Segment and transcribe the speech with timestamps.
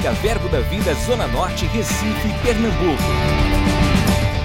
[0.00, 3.02] Evangélica Verbo da Vida Zona Norte, Recife, Pernambuco.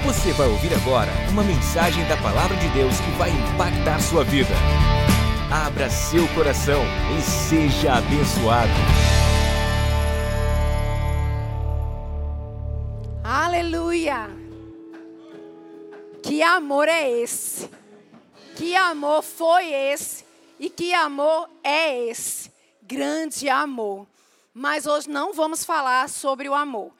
[0.04, 4.54] Você vai ouvir agora uma mensagem da Palavra de Deus que vai impactar sua vida.
[5.50, 6.82] Abra seu coração
[7.16, 8.70] e seja abençoado.
[13.24, 14.28] Aleluia!
[16.22, 17.70] Que amor é esse?
[18.56, 20.24] Que amor foi esse?
[20.60, 22.50] E que amor é esse?
[22.82, 24.06] Grande amor.
[24.58, 26.90] Mas hoje não vamos falar sobre o amor.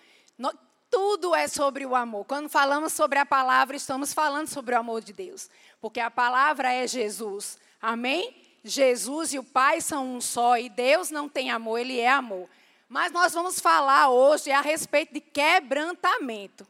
[0.91, 2.27] tudo é sobre o amor.
[2.27, 5.48] Quando falamos sobre a palavra, estamos falando sobre o amor de Deus.
[5.80, 7.59] Porque a palavra é Jesus.
[7.80, 8.37] Amém?
[8.62, 10.59] Jesus e o Pai são um só.
[10.59, 12.46] E Deus não tem amor, Ele é amor.
[12.91, 16.66] Mas nós vamos falar hoje a respeito de quebrantamento.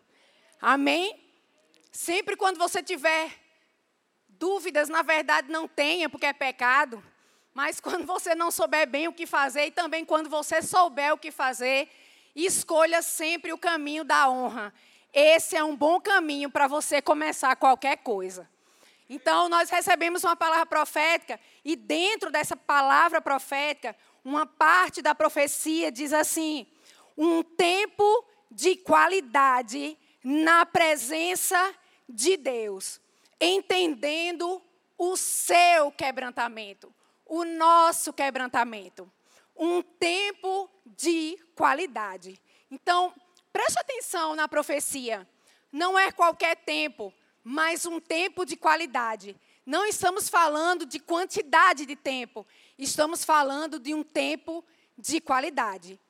[0.62, 1.21] Amém?
[1.91, 3.33] Sempre quando você tiver
[4.29, 7.03] dúvidas, na verdade não tenha, porque é pecado.
[7.56, 11.17] Mas quando você não souber bem o que fazer, e também quando você souber o
[11.17, 11.89] que fazer,
[12.34, 14.75] escolha sempre o caminho da honra.
[15.11, 18.47] Esse é um bom caminho para você começar qualquer coisa.
[19.08, 25.91] Então, nós recebemos uma palavra profética, e dentro dessa palavra profética, uma parte da profecia
[25.91, 26.66] diz assim:
[27.16, 31.75] um tempo de qualidade na presença
[32.06, 33.00] de Deus,
[33.41, 34.61] entendendo
[34.98, 36.94] o seu quebrantamento,
[37.27, 39.10] o nosso quebrantamento.
[39.56, 42.41] Um tempo de qualidade.
[42.70, 43.12] Então,
[43.52, 45.27] preste atenção na profecia.
[45.72, 49.36] Não é qualquer tempo, mas um tempo de qualidade.
[49.64, 52.47] Não estamos falando de quantidade de tempo,
[52.78, 54.64] estamos falando de um tempo
[54.97, 56.00] de qualidade.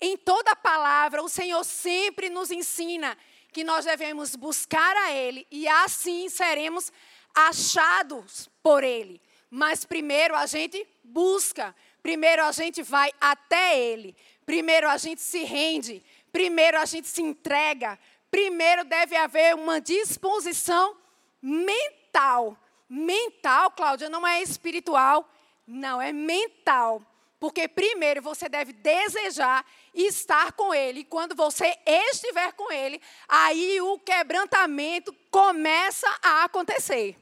[0.00, 3.18] Em toda palavra, o Senhor sempre nos ensina
[3.52, 6.92] que nós devemos buscar a Ele e assim seremos
[7.34, 9.20] achados por Ele.
[9.50, 15.44] Mas primeiro a gente busca, primeiro a gente vai até Ele, primeiro a gente se
[15.44, 17.98] rende, primeiro a gente se entrega,
[18.30, 20.96] primeiro deve haver uma disposição
[21.40, 22.56] mental.
[22.88, 25.28] Mental, Cláudia, não é espiritual,
[25.66, 27.02] não, é mental.
[27.38, 29.64] Porque primeiro você deve desejar
[29.94, 31.00] estar com Ele.
[31.00, 37.16] E quando você estiver com Ele, aí o quebrantamento começa a acontecer.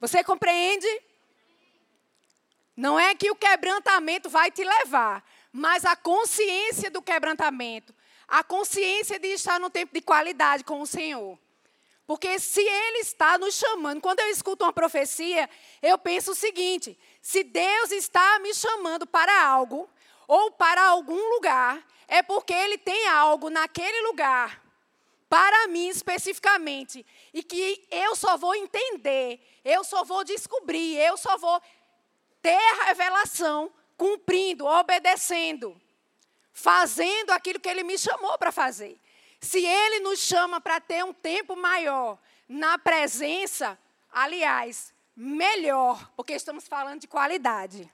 [0.00, 0.88] Você compreende?
[2.74, 5.22] Não é que o quebrantamento vai te levar,
[5.52, 7.94] mas a consciência do quebrantamento,
[8.26, 11.38] a consciência de estar no tempo de qualidade com o Senhor.
[12.06, 15.48] Porque se Ele está nos chamando, quando eu escuto uma profecia,
[15.82, 19.88] eu penso o seguinte: se Deus está me chamando para algo,
[20.26, 24.60] ou para algum lugar, é porque Ele tem algo naquele lugar,
[25.30, 31.38] para mim especificamente, e que eu só vou entender, eu só vou descobrir, eu só
[31.38, 31.62] vou
[32.42, 35.80] ter a revelação cumprindo, obedecendo,
[36.52, 39.00] fazendo aquilo que Ele me chamou para fazer.
[39.40, 43.78] Se Ele nos chama para ter um tempo maior na presença,
[44.10, 47.88] aliás, melhor, porque estamos falando de qualidade.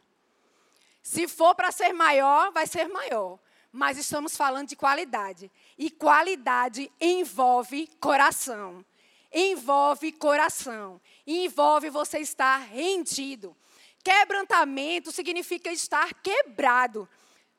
[1.03, 3.39] Se for para ser maior, vai ser maior.
[3.77, 5.53] Mas estamos falando de qualidade.
[5.77, 8.83] E qualidade envolve coração.
[9.31, 10.99] Envolve coração.
[11.27, 13.55] Envolve você estar rendido.
[14.03, 17.07] Quebrantamento significa estar quebrado.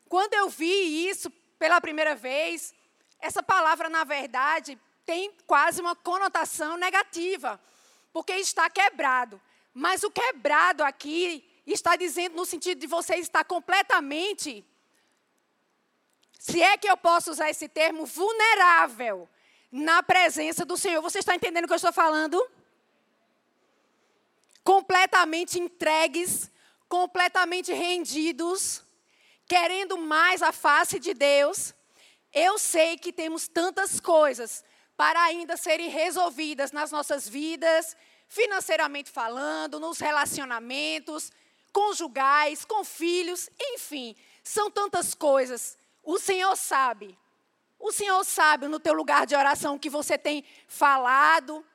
[0.09, 1.29] Quando eu vi isso
[1.59, 2.73] pela primeira vez,
[3.19, 7.61] essa palavra, na verdade, tem quase uma conotação negativa,
[8.11, 9.39] porque está quebrado.
[9.71, 14.65] Mas o quebrado aqui está dizendo no sentido de você estar completamente,
[16.47, 19.27] se é que eu posso usar esse termo, vulnerável
[19.69, 21.01] na presença do Senhor.
[21.01, 22.41] Você está entendendo o que eu estou falando?
[24.63, 26.49] Completamente entregues,
[26.87, 28.81] completamente rendidos,
[29.45, 31.73] querendo mais a face de Deus.
[32.33, 34.63] Eu sei que temos tantas coisas
[34.95, 37.95] para ainda serem resolvidas nas nossas vidas,
[38.29, 41.29] financeiramente falando, nos relacionamentos,
[41.73, 45.77] conjugais, com filhos, enfim, são tantas coisas.
[46.07, 47.19] O Senhor sabe.
[47.77, 51.65] O Senhor sabe no teu lugar de oração que você tem falado,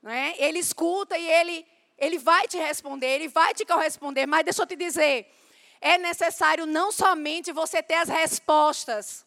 [0.00, 0.32] né?
[0.38, 1.66] Ele escuta e ele
[1.98, 5.30] ele vai te responder, ele vai te corresponder, mas deixa eu te dizer,
[5.80, 9.26] é necessário não somente você ter as respostas,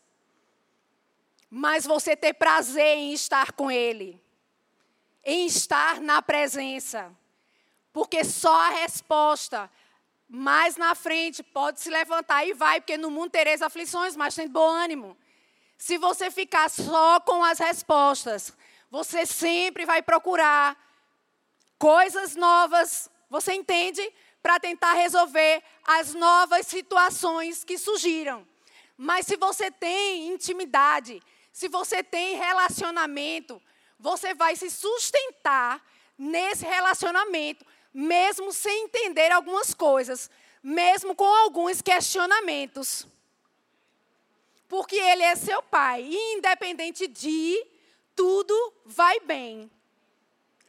[1.50, 4.19] mas você ter prazer em estar com Ele,
[5.25, 7.12] em estar na presença.
[7.92, 9.69] Porque só a resposta
[10.35, 14.47] mais na frente pode se levantar e vai, porque no mundo tereis aflições, mas tem
[14.47, 15.15] bom ânimo.
[15.77, 18.51] Se você ficar só com as respostas,
[18.89, 20.75] você sempre vai procurar
[21.77, 24.01] coisas novas, você entende?
[24.41, 28.44] Para tentar resolver as novas situações que surgiram.
[28.97, 31.21] Mas se você tem intimidade,
[31.51, 33.62] se você tem relacionamento,
[34.00, 35.80] você vai se sustentar
[36.18, 37.63] nesse relacionamento,
[37.94, 40.30] mesmo sem entender algumas coisas,
[40.62, 43.06] mesmo com alguns questionamentos.
[44.68, 47.66] Porque Ele é seu Pai, e independente de,
[48.16, 49.69] tudo vai bem.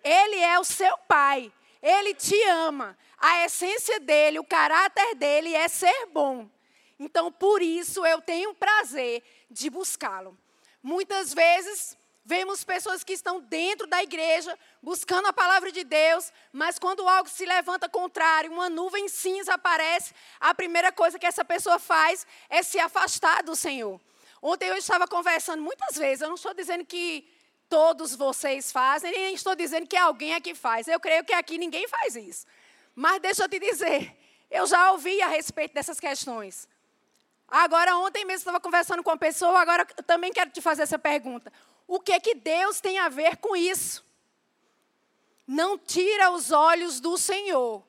[0.02, 1.50] Ele é o seu Pai,
[1.82, 2.96] Ele te ama.
[3.16, 6.50] A essência dele, o caráter dele é ser bom.
[6.98, 10.36] Então, por isso, eu tenho prazer de buscá-lo.
[10.82, 16.78] Muitas vezes, Vemos pessoas que estão dentro da igreja, buscando a palavra de Deus, mas
[16.78, 21.78] quando algo se levanta contrário, uma nuvem cinza aparece, a primeira coisa que essa pessoa
[21.78, 24.00] faz é se afastar do Senhor.
[24.40, 27.28] Ontem eu estava conversando muitas vezes, eu não estou dizendo que
[27.68, 30.88] todos vocês fazem, nem estou dizendo que alguém aqui faz.
[30.88, 32.46] Eu creio que aqui ninguém faz isso.
[32.94, 34.16] Mas deixa eu te dizer,
[34.50, 36.68] eu já ouvi a respeito dessas questões.
[37.48, 40.98] Agora, ontem mesmo estava conversando com uma pessoa, agora eu também quero te fazer essa
[40.98, 41.52] pergunta.
[41.86, 44.04] O que que Deus tem a ver com isso?
[45.46, 47.82] Não tira os olhos do Senhor.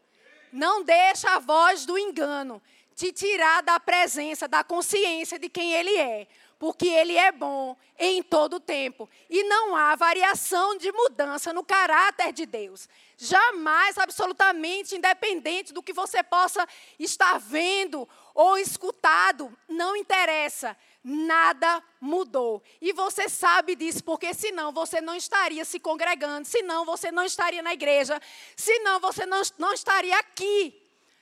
[0.51, 2.61] Não deixa a voz do engano
[2.95, 6.27] te tirar da presença, da consciência de quem Ele é.
[6.57, 9.09] Porque Ele é bom em todo tempo.
[9.29, 12.87] E não há variação de mudança no caráter de Deus.
[13.17, 16.65] Jamais, absolutamente, independente do que você possa
[16.97, 22.63] estar vendo ou escutado, não interessa nada mudou.
[22.81, 27.61] E você sabe disso, porque senão você não estaria se congregando, senão você não estaria
[27.61, 28.19] na igreja,
[28.57, 30.81] senão você não, não estaria aqui.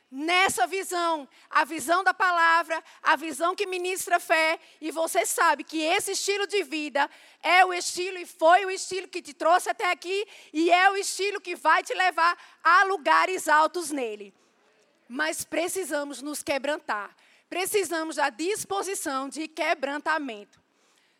[0.10, 5.82] Nessa visão, a visão da palavra, a visão que ministra fé, e você sabe que
[5.82, 7.10] esse estilo de vida
[7.42, 10.96] é o estilo e foi o estilo que te trouxe até aqui, e é o
[10.96, 14.34] estilo que vai te levar a lugares altos nele.
[15.10, 17.14] Mas precisamos nos quebrantar,
[17.54, 20.60] precisamos da disposição de quebrantamento.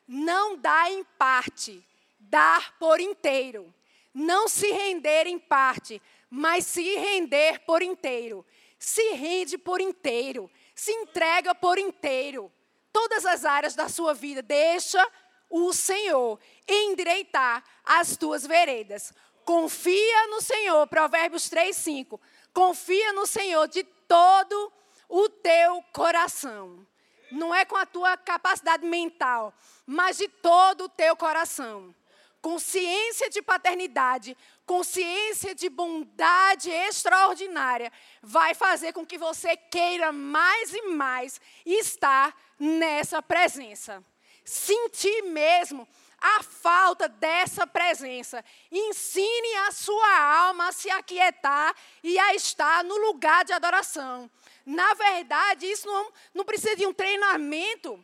[0.08, 1.86] Não dar em parte,
[2.20, 3.72] dar por inteiro.
[4.12, 6.02] Não se render em parte,
[6.32, 8.44] mas se render por inteiro.
[8.80, 12.52] Se rende por inteiro, se entrega por inteiro.
[12.92, 15.08] Todas as áreas da sua vida, deixa
[15.52, 19.14] o Senhor endireitar as tuas veredas.
[19.46, 22.20] Confia no Senhor, Provérbios 3, 5.
[22.52, 24.72] Confia no Senhor de todo o
[25.14, 26.84] o teu coração.
[27.32, 29.54] Não é com a tua capacidade mental,
[29.86, 31.94] mas de todo o teu coração.
[32.42, 37.92] Consciência de paternidade, consciência de bondade extraordinária
[38.24, 44.04] vai fazer com que você queira mais e mais estar nessa presença.
[44.44, 45.88] Sentir mesmo
[46.20, 48.44] a falta dessa presença.
[48.72, 54.30] Ensine a sua alma a se aquietar e a estar no lugar de adoração.
[54.66, 58.04] Na verdade, isso não, não precisa de um treinamento.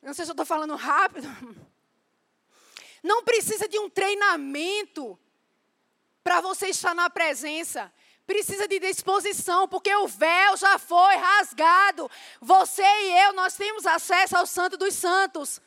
[0.00, 1.28] Não sei se eu estou falando rápido.
[3.02, 5.16] Não precisa de um treinamento
[6.24, 7.92] para você estar na presença.
[8.26, 12.10] Precisa de disposição, porque o véu já foi rasgado.
[12.40, 15.60] Você e eu, nós temos acesso ao Santo dos Santos.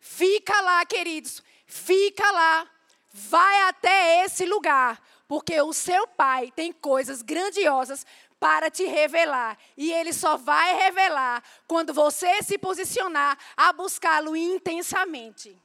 [0.00, 1.42] Fica lá, queridos.
[1.66, 2.66] Fica lá.
[3.12, 8.06] Vai até esse lugar, porque o seu pai tem coisas grandiosas
[8.38, 9.58] para te revelar.
[9.76, 15.56] E ele só vai revelar quando você se posicionar a buscá-lo intensamente.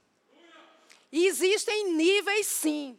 [1.12, 2.98] E existem níveis, sim.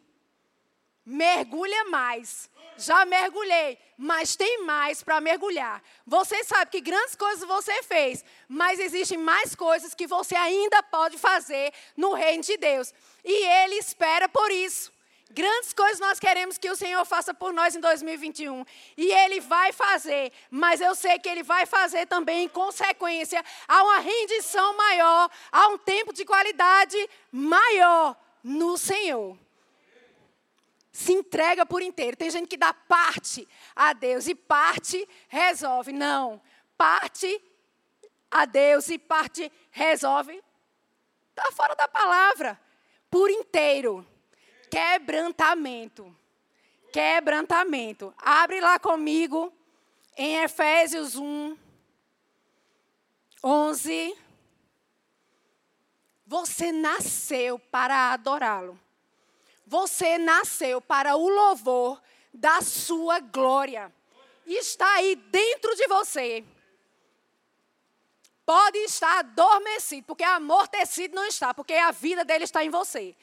[1.05, 2.49] Mergulha mais.
[2.77, 5.81] Já mergulhei, mas tem mais para mergulhar.
[6.05, 11.17] Você sabe que grandes coisas você fez, mas existem mais coisas que você ainda pode
[11.17, 12.93] fazer no reino de Deus.
[13.23, 14.91] E Ele espera por isso.
[15.35, 18.65] Grandes coisas nós queremos que o Senhor faça por nós em 2021.
[18.95, 23.83] E Ele vai fazer, mas eu sei que Ele vai fazer também em consequência a
[23.83, 26.97] uma rendição maior, a um tempo de qualidade
[27.29, 29.37] maior no Senhor.
[30.89, 32.15] Se entrega por inteiro.
[32.15, 35.91] Tem gente que dá parte a Deus e parte resolve.
[35.91, 36.41] Não.
[36.77, 37.43] Parte
[38.31, 40.41] a Deus e parte resolve.
[41.31, 42.57] Está fora da palavra.
[43.09, 44.07] Por inteiro
[44.69, 46.15] quebrantamento.
[46.91, 48.13] Quebrantamento.
[48.17, 49.51] Abre lá comigo
[50.17, 51.57] em Efésios 1,
[53.43, 54.17] 11.
[56.25, 58.79] Você nasceu para adorá-lo.
[59.67, 62.01] Você nasceu para o louvor
[62.33, 63.91] da sua glória.
[64.45, 66.43] Está aí dentro de você.
[68.45, 73.15] Pode estar adormecido, porque amortecido não está, porque a vida dele está em você.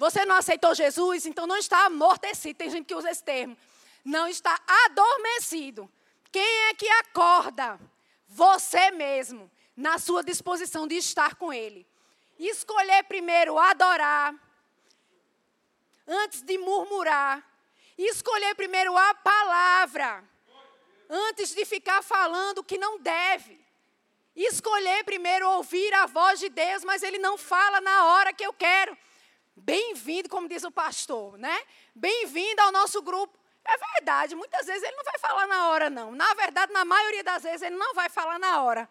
[0.00, 2.56] Você não aceitou Jesus, então não está amortecido.
[2.56, 3.54] Tem gente que usa esse termo.
[4.02, 5.92] Não está adormecido.
[6.32, 7.78] Quem é que acorda?
[8.26, 9.50] Você mesmo.
[9.76, 11.86] na sua disposição de estar com Ele.
[12.38, 14.34] Escolher primeiro adorar,
[16.06, 17.42] antes de murmurar.
[17.96, 20.24] Escolher primeiro a palavra,
[21.08, 23.58] antes de ficar falando o que não deve.
[24.34, 28.52] Escolher primeiro ouvir a voz de Deus, mas Ele não fala na hora que eu
[28.52, 28.96] quero.
[29.62, 31.60] Bem-vindo, como diz o pastor, né?
[31.94, 33.38] Bem-vindo ao nosso grupo.
[33.62, 36.12] É verdade, muitas vezes ele não vai falar na hora, não.
[36.12, 38.88] Na verdade, na maioria das vezes, ele não vai falar na hora.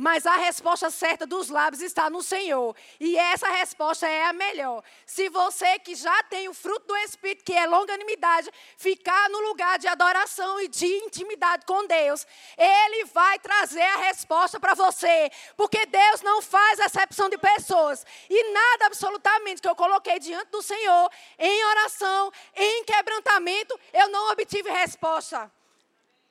[0.00, 2.74] Mas a resposta certa dos lábios está no Senhor.
[2.98, 4.82] E essa resposta é a melhor.
[5.04, 9.78] Se você que já tem o fruto do Espírito, que é longanimidade, ficar no lugar
[9.78, 12.26] de adoração e de intimidade com Deus,
[12.56, 15.30] Ele vai trazer a resposta para você.
[15.54, 18.06] Porque Deus não faz acepção de pessoas.
[18.30, 24.32] E nada absolutamente que eu coloquei diante do Senhor, em oração, em quebrantamento, eu não
[24.32, 25.52] obtive resposta.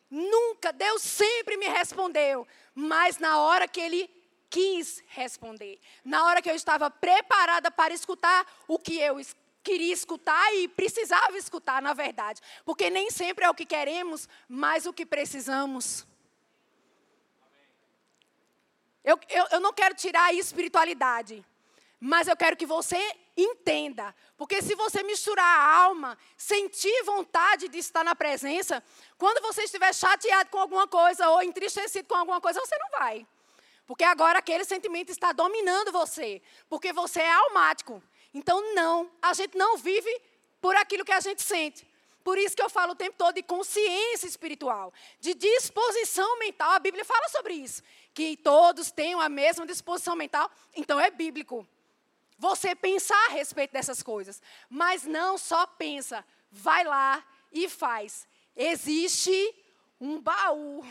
[0.09, 4.09] Nunca, Deus sempre me respondeu, mas na hora que Ele
[4.49, 9.19] quis responder, na hora que eu estava preparada para escutar o que eu
[9.63, 14.85] queria escutar e precisava escutar, na verdade, porque nem sempre é o que queremos, mas
[14.85, 16.07] o que precisamos.
[19.03, 21.45] Eu, eu, eu não quero tirar a espiritualidade,
[21.99, 24.13] mas eu quero que você entenda.
[24.37, 28.83] Porque se você misturar a alma, sentir vontade de estar na presença,
[29.17, 33.25] quando você estiver chateado com alguma coisa ou entristecido com alguma coisa, você não vai.
[33.85, 36.41] Porque agora aquele sentimento está dominando você.
[36.69, 38.03] Porque você é almático.
[38.33, 40.21] Então, não, a gente não vive
[40.61, 41.87] por aquilo que a gente sente.
[42.23, 46.71] Por isso que eu falo o tempo todo de consciência espiritual, de disposição mental.
[46.71, 47.81] A Bíblia fala sobre isso.
[48.13, 50.51] Que todos tenham a mesma disposição mental.
[50.75, 51.67] Então, é bíblico
[52.39, 54.41] você pensar a respeito dessas coisas.
[54.67, 58.27] Mas não só pensa, vai lá e faz.
[58.55, 59.55] Existe
[60.01, 60.83] um baú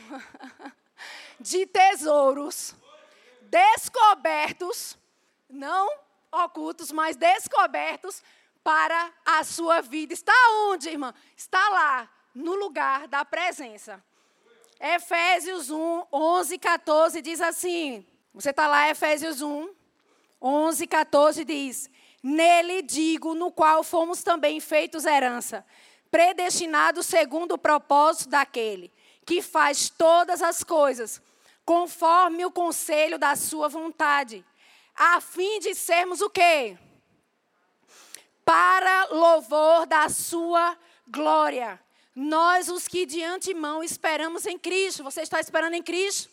[1.41, 2.77] de tesouros
[3.49, 4.97] descobertos,
[5.49, 5.91] não
[6.31, 8.23] ocultos, mas descobertos
[8.63, 10.13] para a sua vida.
[10.13, 10.35] Está
[10.69, 11.15] onde, irmã?
[11.37, 14.03] Está lá, no lugar da presença.
[14.79, 18.07] Efésios 1, 11, 14 diz assim.
[18.33, 19.75] Você está lá, Efésios 1,
[20.41, 21.91] 11, 14 diz:
[22.23, 25.65] Nele digo, no qual fomos também feitos herança,
[26.11, 28.93] predestinados segundo o propósito daquele
[29.27, 31.21] que faz todas as coisas
[31.65, 34.43] conforme o conselho da sua vontade,
[34.97, 36.79] a fim de sermos o quê?
[38.43, 41.79] Para louvor da sua glória.
[42.15, 45.05] Nós os que de antemão esperamos em Cristo.
[45.05, 46.31] Você está esperando em Cristo?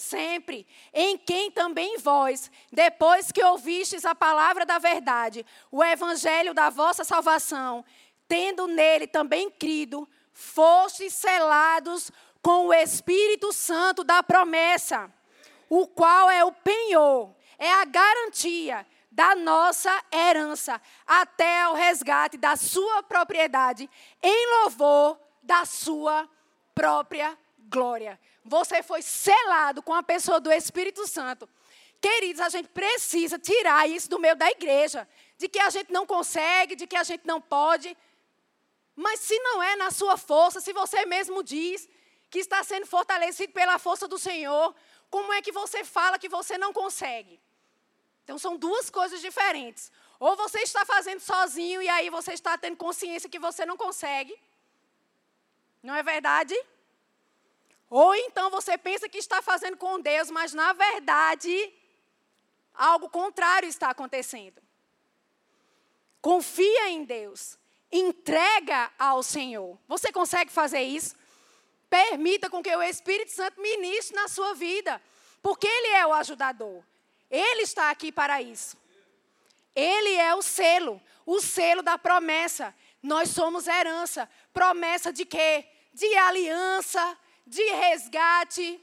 [0.00, 6.70] Sempre, em quem também vós, depois que ouvistes a palavra da verdade, o evangelho da
[6.70, 7.84] vossa salvação,
[8.26, 12.10] tendo nele também crido, fostes selados
[12.42, 15.12] com o Espírito Santo da promessa,
[15.68, 22.56] o qual é o penhor, é a garantia da nossa herança até ao resgate da
[22.56, 23.90] sua propriedade,
[24.22, 26.28] em louvor da sua
[26.74, 27.36] própria
[27.68, 28.18] glória.
[28.44, 31.48] Você foi selado com a pessoa do Espírito Santo.
[32.00, 35.06] Queridos, a gente precisa tirar isso do meio da igreja.
[35.36, 37.96] De que a gente não consegue, de que a gente não pode.
[38.96, 41.88] Mas se não é na sua força, se você mesmo diz
[42.30, 44.74] que está sendo fortalecido pela força do Senhor,
[45.10, 47.40] como é que você fala que você não consegue?
[48.24, 49.90] Então são duas coisas diferentes.
[50.18, 54.38] Ou você está fazendo sozinho e aí você está tendo consciência que você não consegue.
[55.82, 56.54] Não é verdade?
[57.90, 61.74] Ou então você pensa que está fazendo com Deus, mas na verdade
[62.72, 64.62] algo contrário está acontecendo.
[66.22, 67.58] Confia em Deus.
[67.90, 69.76] Entrega ao Senhor.
[69.88, 71.16] Você consegue fazer isso?
[71.88, 75.02] Permita com que o Espírito Santo ministre na sua vida,
[75.42, 76.84] porque Ele é o ajudador.
[77.28, 78.76] Ele está aqui para isso.
[79.74, 82.74] Ele é o selo, o selo da promessa.
[83.02, 84.28] Nós somos herança.
[84.52, 85.64] Promessa de quê?
[85.92, 87.18] De aliança,
[87.50, 88.80] de resgate.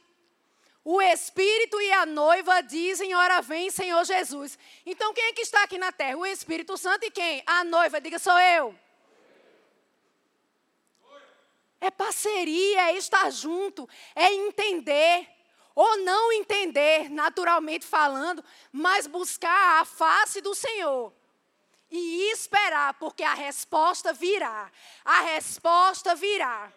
[0.83, 4.59] O Espírito e a noiva dizem: Ora vem, Senhor Jesus.
[4.85, 6.17] Então, quem é que está aqui na terra?
[6.17, 7.41] O Espírito Santo e quem?
[7.45, 7.99] A noiva.
[8.01, 8.75] Diga: Sou eu.
[11.79, 15.27] É parceria, é estar junto, é entender.
[15.73, 21.13] Ou não entender, naturalmente falando, mas buscar a face do Senhor.
[21.91, 24.71] E esperar, porque a resposta virá.
[25.05, 26.73] A resposta virá.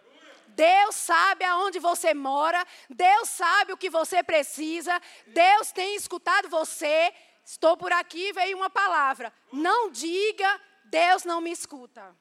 [0.55, 7.13] Deus sabe aonde você mora, Deus sabe o que você precisa, Deus tem escutado você.
[7.45, 9.33] Estou por aqui, veio uma palavra.
[9.53, 12.15] Não diga, Deus não me escuta.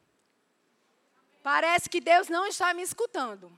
[1.44, 3.52] Parece que Deus não está me escutando.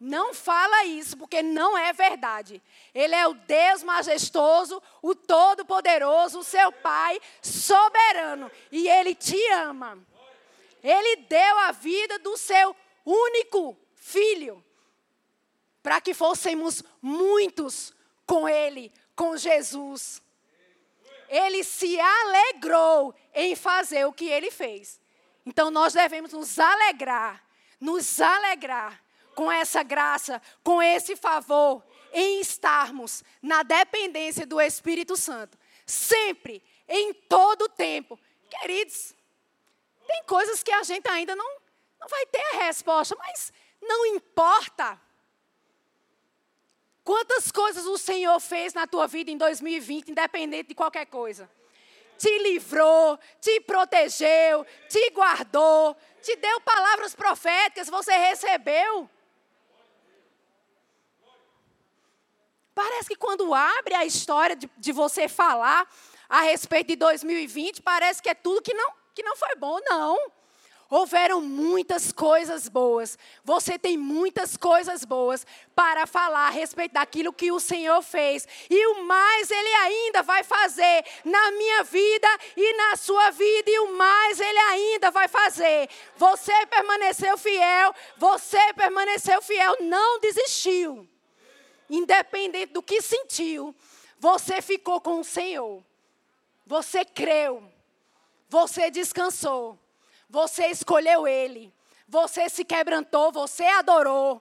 [0.00, 2.62] Não fala isso, porque não é verdade.
[2.94, 8.50] Ele é o Deus majestoso, o Todo-Poderoso, o seu Pai soberano.
[8.72, 9.98] E Ele te ama.
[10.82, 14.64] Ele deu a vida do seu único filho
[15.82, 17.92] para que fôssemos muitos
[18.26, 20.22] com Ele, com Jesus.
[21.28, 25.00] Ele se alegrou em fazer o que ele fez.
[25.46, 27.44] Então nós devemos nos alegrar,
[27.80, 29.02] nos alegrar
[29.34, 37.14] com essa graça, com esse favor, em estarmos na dependência do Espírito Santo, sempre, em
[37.14, 38.18] todo o tempo.
[38.50, 39.14] Queridos,
[40.06, 41.59] tem coisas que a gente ainda não,
[42.00, 44.98] não vai ter a resposta, mas não importa.
[47.04, 51.50] Quantas coisas o Senhor fez na tua vida em 2020, independente de qualquer coisa?
[52.18, 59.08] Te livrou, te protegeu, te guardou, te deu palavras proféticas, você recebeu.
[62.74, 65.90] Parece que quando abre a história de, de você falar
[66.28, 70.32] a respeito de 2020, parece que é tudo que não, que não foi bom, não.
[70.90, 73.16] Houveram muitas coisas boas.
[73.44, 78.48] Você tem muitas coisas boas para falar a respeito daquilo que o Senhor fez.
[78.68, 83.70] E o mais Ele ainda vai fazer na minha vida e na sua vida.
[83.70, 85.88] E o mais Ele ainda vai fazer.
[86.16, 87.94] Você permaneceu fiel.
[88.16, 89.76] Você permaneceu fiel.
[89.82, 91.08] Não desistiu.
[91.88, 93.72] Independente do que sentiu,
[94.18, 95.84] você ficou com o Senhor.
[96.66, 97.62] Você creu.
[98.48, 99.78] Você descansou.
[100.30, 101.74] Você escolheu Ele.
[102.06, 104.40] Você se quebrantou, você adorou.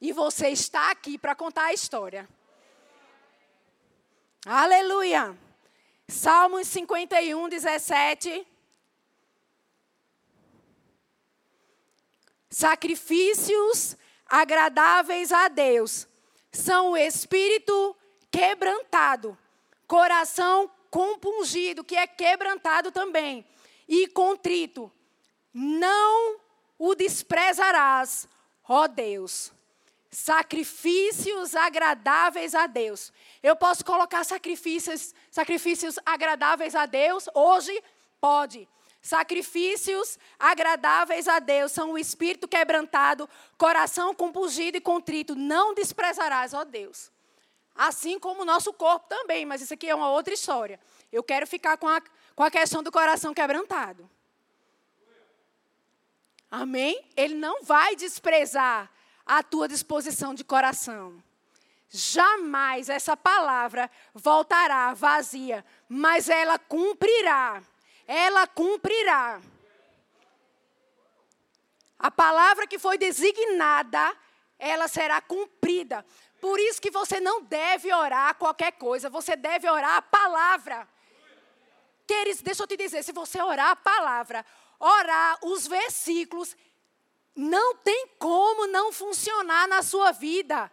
[0.00, 2.26] E você está aqui para contar a história.
[4.46, 5.38] Aleluia.
[6.08, 8.46] Salmos 51, 17.
[12.48, 16.08] Sacrifícios agradáveis a Deus
[16.50, 17.94] são o espírito
[18.30, 19.36] quebrantado,
[19.86, 23.44] coração compungido, que é quebrantado também
[23.88, 24.92] e contrito,
[25.52, 26.38] não
[26.78, 28.28] o desprezarás,
[28.68, 29.52] ó Deus.
[30.10, 33.12] Sacrifícios agradáveis a Deus.
[33.42, 37.82] Eu posso colocar sacrifícios, sacrifícios agradáveis a Deus hoje?
[38.20, 38.68] Pode.
[39.00, 45.34] Sacrifícios agradáveis a Deus são o espírito quebrantado, coração compungido e contrito.
[45.34, 47.10] Não desprezarás, ó Deus.
[47.74, 50.80] Assim como o nosso corpo também, mas isso aqui é uma outra história.
[51.12, 52.02] Eu quero ficar com a,
[52.38, 54.08] com a questão do coração quebrantado.
[56.48, 57.04] Amém?
[57.16, 58.88] Ele não vai desprezar
[59.26, 61.20] a tua disposição de coração.
[61.88, 67.60] Jamais essa palavra voltará vazia, mas ela cumprirá.
[68.06, 69.40] Ela cumprirá.
[71.98, 74.16] A palavra que foi designada,
[74.60, 76.06] ela será cumprida.
[76.40, 80.88] Por isso que você não deve orar qualquer coisa, você deve orar a palavra.
[82.08, 84.42] Queridos, deixa eu te dizer, se você orar a palavra,
[84.80, 86.56] orar os versículos,
[87.36, 90.72] não tem como não funcionar na sua vida.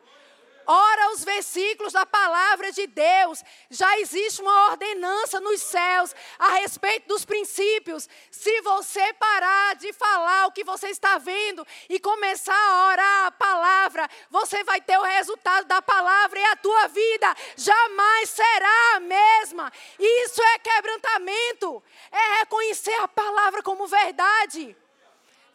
[0.67, 3.43] Ora os versículos da palavra de Deus.
[3.69, 8.09] Já existe uma ordenança nos céus a respeito dos princípios.
[8.31, 13.31] Se você parar de falar o que você está vendo e começar a orar a
[13.31, 18.99] palavra, você vai ter o resultado da palavra e a tua vida jamais será a
[18.99, 19.71] mesma.
[19.99, 21.83] Isso é quebrantamento.
[22.11, 24.75] É reconhecer a palavra como verdade.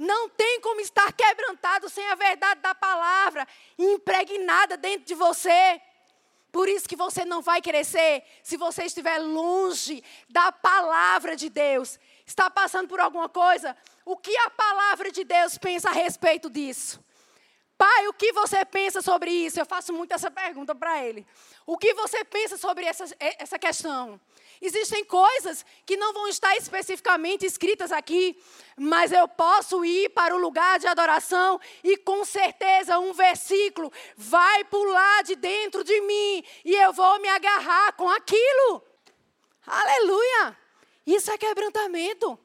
[0.00, 3.46] Não tem como estar quebrantado sem a verdade da palavra
[3.78, 5.78] impregnada dentro de você.
[6.50, 12.00] Por isso que você não vai crescer se você estiver longe da palavra de Deus.
[12.24, 13.76] Está passando por alguma coisa?
[14.02, 16.98] O que a palavra de Deus pensa a respeito disso?
[17.76, 19.60] Pai, o que você pensa sobre isso?
[19.60, 21.26] Eu faço muito essa pergunta para ele.
[21.66, 24.18] O que você pensa sobre essa, essa questão?
[24.62, 28.38] Existem coisas que não vão estar especificamente escritas aqui,
[28.76, 34.62] mas eu posso ir para o lugar de adoração e com certeza um versículo vai
[34.64, 38.84] pular de dentro de mim e eu vou me agarrar com aquilo.
[39.66, 40.58] Aleluia!
[41.06, 42.38] Isso é quebrantamento.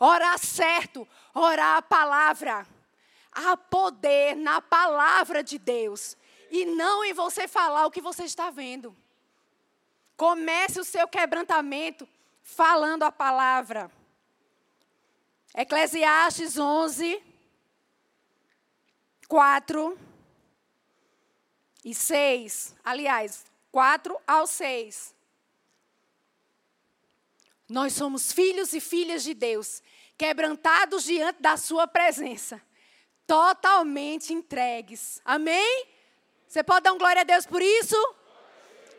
[0.00, 2.66] Orar certo, orar a palavra.
[3.30, 6.16] Há poder na palavra de Deus
[6.50, 9.03] e não em você falar o que você está vendo.
[10.16, 12.08] Comece o seu quebrantamento
[12.42, 13.90] falando a palavra.
[15.54, 17.22] Eclesiastes 11,
[19.28, 19.98] 4
[21.84, 22.74] e 6.
[22.84, 25.14] Aliás, 4 ao 6.
[27.68, 29.82] Nós somos filhos e filhas de Deus
[30.16, 32.62] quebrantados diante da sua presença,
[33.26, 35.20] totalmente entregues.
[35.24, 35.86] Amém?
[36.46, 37.96] Você pode dar um glória a Deus por isso?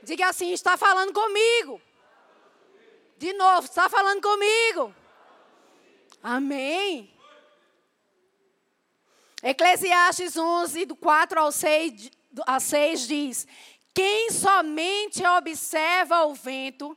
[0.06, 1.82] Diga assim: está falando comigo.
[3.18, 4.94] De novo, está falando comigo.
[6.22, 7.12] Amém.
[9.42, 12.12] Eclesiastes 11, do 4 ao 6,
[12.46, 13.48] a 6 diz:
[13.94, 16.96] Quem somente observa o vento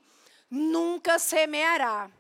[0.51, 2.11] nunca semeará,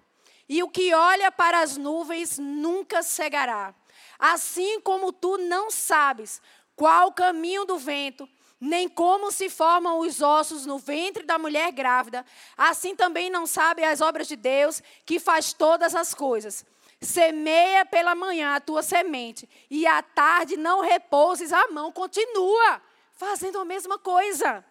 [0.48, 3.74] e o que olha para as nuvens nunca cegará.
[4.18, 6.40] Assim como tu não sabes
[6.74, 8.28] qual o caminho do vento,
[8.60, 12.24] nem como se formam os ossos no ventre da mulher grávida,
[12.56, 16.64] assim também não sabe as obras de Deus, que faz todas as coisas.
[17.00, 23.58] Semeia pela manhã a tua semente, e à tarde não repouses a mão, continua fazendo
[23.58, 24.64] a mesma coisa.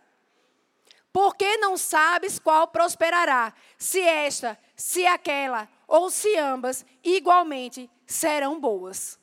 [1.13, 9.17] Porque não sabes qual prosperará, se esta, se aquela, ou se ambas, igualmente serão boas.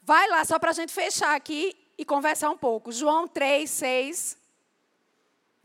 [0.00, 2.90] Vai lá, só para a gente fechar aqui e conversar um pouco.
[2.90, 4.36] João 3, 6.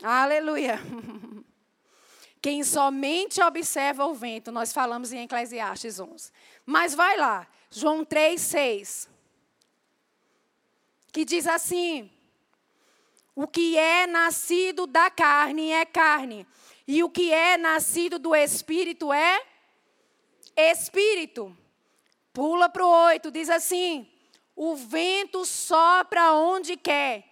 [0.04, 0.80] Aleluia.
[2.40, 6.32] Quem somente observa o vento, nós falamos em Eclesiastes 11.
[6.64, 9.10] Mas vai lá, João 3, 6.
[11.12, 12.10] Que diz assim:
[13.36, 16.46] O que é nascido da carne é carne,
[16.88, 19.44] e o que é nascido do espírito é
[20.56, 21.58] espírito.
[22.32, 24.08] Pula para o 8, diz assim:
[24.58, 27.30] o vento sopra onde quer.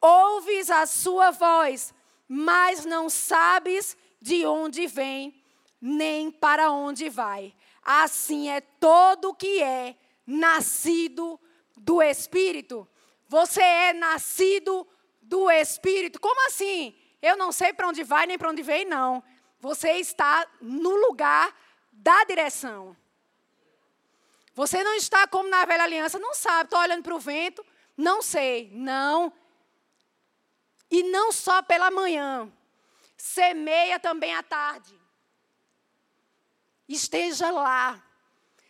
[0.00, 1.94] Ouves a sua voz,
[2.28, 5.42] mas não sabes de onde vem,
[5.80, 7.54] nem para onde vai.
[7.82, 11.40] Assim é todo que é nascido
[11.74, 12.86] do Espírito.
[13.26, 14.86] Você é nascido
[15.22, 16.20] do Espírito.
[16.20, 16.94] Como assim?
[17.22, 19.22] Eu não sei para onde vai nem para onde vem, não.
[19.58, 21.56] Você está no lugar
[21.90, 22.94] da direção.
[24.58, 27.64] Você não está como na velha aliança, não sabe, estou olhando para o vento,
[27.96, 28.68] não sei.
[28.72, 29.32] Não.
[30.90, 32.52] E não só pela manhã,
[33.16, 35.00] semeia também à tarde.
[36.88, 38.02] Esteja lá,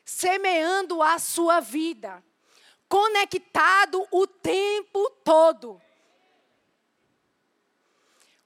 [0.05, 2.23] semeando a sua vida,
[2.87, 5.81] conectado o tempo todo.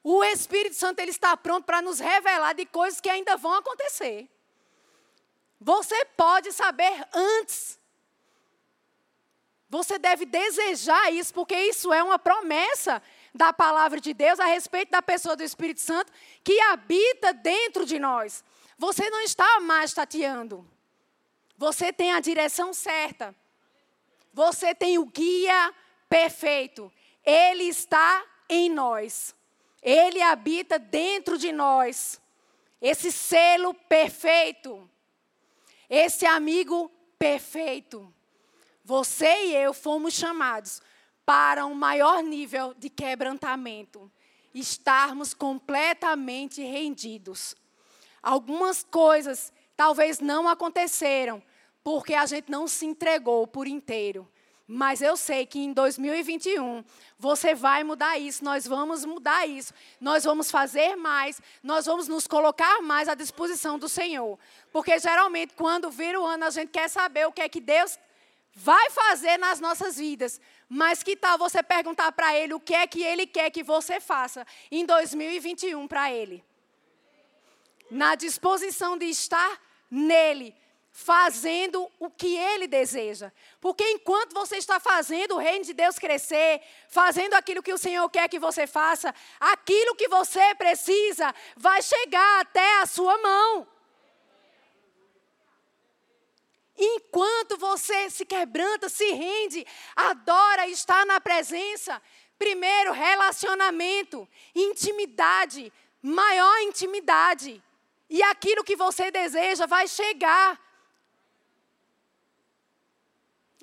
[0.00, 4.30] O Espírito Santo ele está pronto para nos revelar de coisas que ainda vão acontecer.
[5.62, 7.78] Você pode saber antes.
[9.68, 13.00] Você deve desejar isso, porque isso é uma promessa
[13.32, 17.98] da palavra de Deus a respeito da pessoa do Espírito Santo que habita dentro de
[17.98, 18.44] nós.
[18.76, 20.68] Você não está mais tateando.
[21.56, 23.34] Você tem a direção certa.
[24.34, 25.72] Você tem o guia
[26.08, 26.92] perfeito.
[27.24, 29.32] Ele está em nós.
[29.80, 32.20] Ele habita dentro de nós.
[32.80, 34.90] Esse selo perfeito
[35.94, 38.10] esse amigo perfeito.
[38.82, 40.80] Você e eu fomos chamados
[41.26, 44.10] para um maior nível de quebrantamento,
[44.54, 47.54] estarmos completamente rendidos.
[48.22, 51.42] Algumas coisas talvez não aconteceram
[51.84, 54.26] porque a gente não se entregou por inteiro.
[54.74, 56.82] Mas eu sei que em 2021
[57.18, 62.26] você vai mudar isso, nós vamos mudar isso, nós vamos fazer mais, nós vamos nos
[62.26, 64.38] colocar mais à disposição do Senhor.
[64.72, 67.98] Porque geralmente, quando vira o ano, a gente quer saber o que é que Deus
[68.54, 70.40] vai fazer nas nossas vidas.
[70.66, 74.00] Mas que tal você perguntar para Ele o que é que Ele quer que você
[74.00, 76.42] faça em 2021 para Ele?
[77.90, 80.54] Na disposição de estar nele,
[80.92, 83.32] fazendo o que ele deseja.
[83.60, 88.08] Porque enquanto você está fazendo o reino de Deus crescer, fazendo aquilo que o Senhor
[88.10, 93.66] quer que você faça, aquilo que você precisa vai chegar até a sua mão.
[96.76, 102.00] Enquanto você se quebranta, se rende, adora estar na presença,
[102.38, 107.62] primeiro relacionamento, intimidade, maior intimidade.
[108.10, 110.60] E aquilo que você deseja vai chegar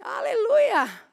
[0.02, 1.10] Aleluia!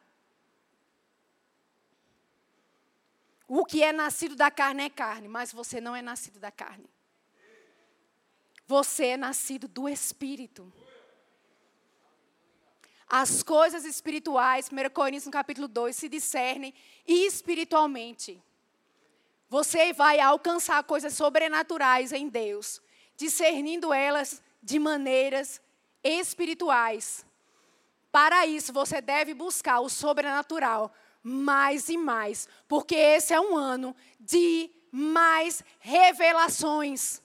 [3.48, 6.88] O que é nascido da carne é carne, mas você não é nascido da carne.
[8.66, 10.72] Você é nascido do Espírito.
[13.08, 16.74] As coisas espirituais, 1 Coríntios no capítulo 2, se discernem
[17.06, 18.42] espiritualmente.
[19.48, 22.82] Você vai alcançar coisas sobrenaturais em Deus,
[23.16, 25.60] discernindo elas de maneiras
[26.02, 27.24] espirituais.
[28.16, 30.90] Para isso, você deve buscar o sobrenatural
[31.22, 37.20] mais e mais, porque esse é um ano de mais revelações.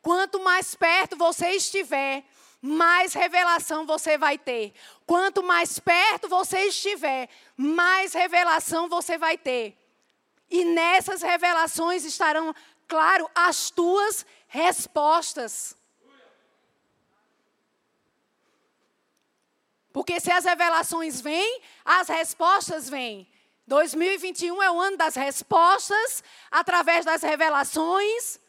[0.00, 2.24] Quanto mais perto você estiver
[2.60, 4.72] mais revelação você vai ter.
[5.06, 9.78] Quanto mais perto você estiver, mais revelação você vai ter.
[10.50, 12.52] E nessas revelações estarão,
[12.88, 15.76] claro, as tuas respostas.
[19.92, 23.28] Porque se as revelações vêm, as respostas vêm.
[23.66, 28.40] 2021 é o ano das respostas através das revelações,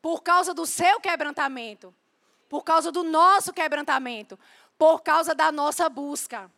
[0.00, 1.94] por causa do seu quebrantamento
[2.54, 4.38] por causa do nosso quebrantamento,
[4.78, 6.48] por causa da nossa busca.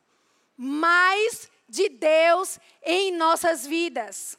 [0.55, 4.39] Mais de Deus em nossas vidas.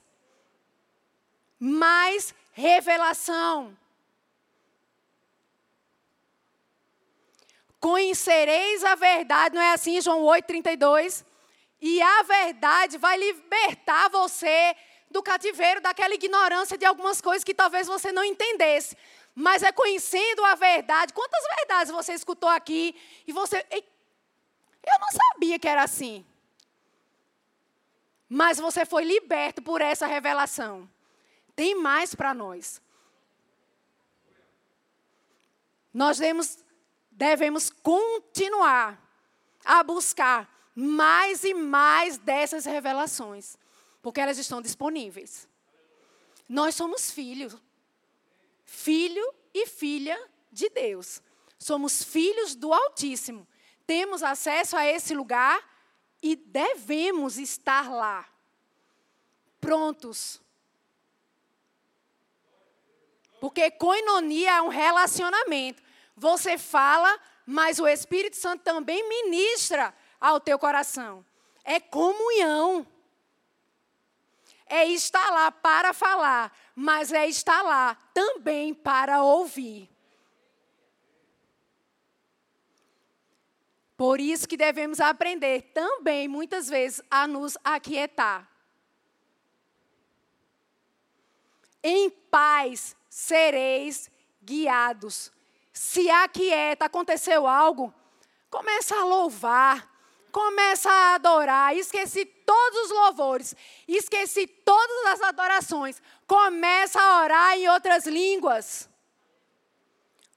[1.60, 3.76] Mais revelação.
[7.80, 11.26] Conhecereis a verdade, não é assim, João 8,32?
[11.80, 14.76] E a verdade vai libertar você
[15.10, 18.96] do cativeiro, daquela ignorância de algumas coisas que talvez você não entendesse
[19.40, 21.14] mas é conhecendo a verdade.
[21.14, 22.96] Quantas verdades você escutou aqui
[23.28, 23.64] e você.
[23.70, 26.26] Eu não sabia que era assim.
[28.28, 30.90] Mas você foi liberto por essa revelação.
[31.56, 32.82] Tem mais para nós.
[35.94, 36.58] Nós devemos,
[37.18, 39.02] devemos continuar
[39.66, 43.58] a buscar mais e mais dessas revelações,
[44.02, 45.50] porque elas estão disponíveis.
[46.48, 47.58] Nós somos filhos
[48.64, 50.18] filho e filha
[50.52, 51.22] de Deus.
[51.58, 53.48] Somos filhos do Altíssimo.
[53.88, 55.60] Temos acesso a esse lugar
[56.22, 58.28] e devemos estar lá,
[59.60, 60.42] prontos.
[63.40, 65.87] Porque coinonia é um relacionamento.
[66.18, 71.26] Você fala, mas o Espírito Santo também ministra ao teu coração.
[71.64, 72.86] É comunhão
[74.70, 79.90] é estar lá para falar, mas é estar lá também para ouvir.
[83.96, 88.48] Por isso que devemos aprender também, muitas vezes, a nos aquietar.
[91.82, 94.12] Em paz sereis
[94.44, 95.32] guiados.
[95.78, 97.94] Se aquieta, aconteceu algo,
[98.50, 99.88] começa a louvar,
[100.32, 103.56] começa a adorar, esqueci todos os louvores,
[103.88, 108.90] esqueci todas as adorações, começa a orar em outras línguas.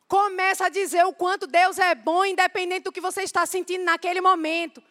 [0.06, 4.20] Começa a dizer o quanto Deus é bom, independente do que você está sentindo naquele
[4.20, 4.82] momento.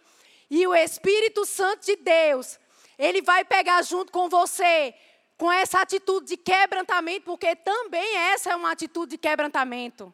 [0.49, 2.59] E o Espírito Santo de Deus,
[2.97, 4.95] ele vai pegar junto com você,
[5.37, 10.11] com essa atitude de quebrantamento, porque também essa é uma atitude de quebrantamento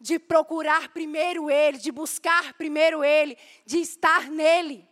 [0.00, 3.36] de procurar primeiro Ele, de buscar primeiro Ele,
[3.66, 4.88] de estar nele.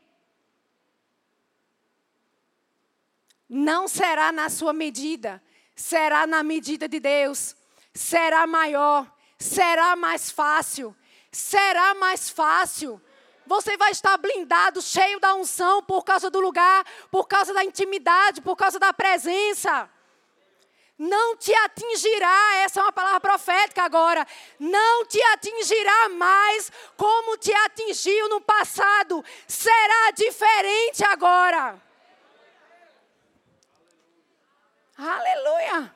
[3.49, 5.43] Não será na sua medida,
[5.75, 7.57] será na medida de Deus.
[7.95, 10.95] Será maior, será mais fácil,
[11.33, 13.01] será mais fácil.
[13.47, 18.43] Você vai estar blindado, cheio da unção por causa do lugar, por causa da intimidade,
[18.43, 19.91] por causa da presença
[20.99, 24.27] não te atingirá, essa é uma palavra profética agora,
[24.59, 31.81] não te atingirá mais como te atingiu no passado, será diferente agora.
[34.97, 35.95] Aleluia.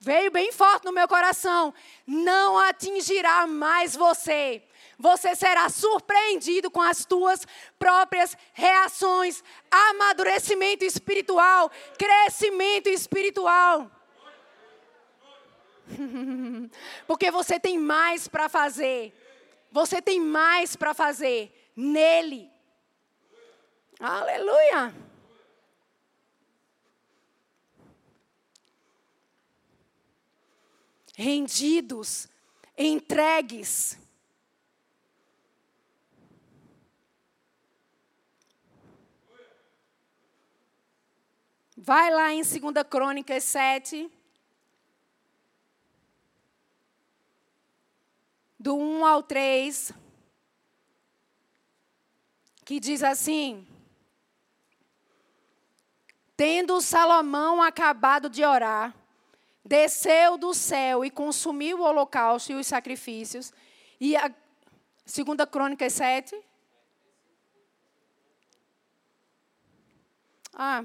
[0.00, 1.72] Veio bem forte no meu coração.
[2.06, 4.62] Não atingirá mais você.
[4.98, 7.46] Você será surpreendido com as tuas
[7.78, 13.90] próprias reações, amadurecimento espiritual, crescimento espiritual.
[17.06, 19.12] Porque você tem mais para fazer.
[19.70, 22.50] Você tem mais para fazer nele.
[24.00, 24.94] Aleluia.
[31.16, 32.28] Rendidos,
[32.76, 33.98] entregues.
[41.76, 42.52] Vai lá em 2
[42.88, 44.10] Crônicas 7.
[48.58, 49.92] Do 1 ao 3,
[52.64, 53.66] que diz assim:
[56.36, 58.94] Tendo Salomão acabado de orar,
[59.64, 63.52] desceu do céu e consumiu o holocausto e os sacrifícios.
[64.00, 64.32] E a
[65.04, 66.40] segunda crônica 7.
[70.52, 70.84] Ah,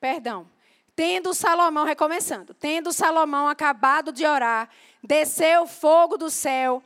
[0.00, 0.48] perdão.
[0.94, 4.68] Tendo Salomão, recomeçando, tendo Salomão acabado de orar,
[5.02, 6.82] desceu fogo do céu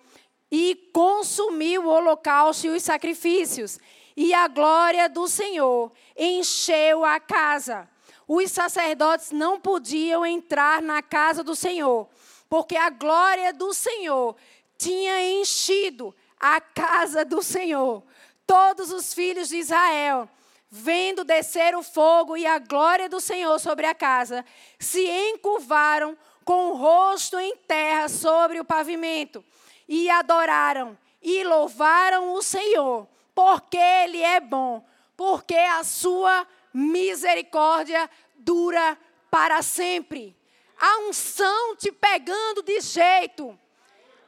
[0.51, 3.79] e consumiu o holocausto e os sacrifícios,
[4.17, 7.89] e a glória do Senhor encheu a casa.
[8.27, 12.09] Os sacerdotes não podiam entrar na casa do Senhor,
[12.49, 14.35] porque a glória do Senhor
[14.79, 18.03] tinha enchido a casa do Senhor.
[18.47, 20.29] Todos os filhos de Israel,
[20.71, 24.45] vendo descer o fogo e a glória do Senhor sobre a casa,
[24.79, 29.45] se encurvaram com o rosto em terra sobre o pavimento
[29.89, 38.97] e adoraram e louvaram o Senhor, porque Ele é bom, porque a sua misericórdia dura
[39.29, 40.37] para sempre.
[40.81, 43.59] A unção te pegando de jeito